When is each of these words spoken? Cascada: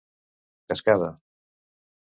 Cascada: 0.67 1.13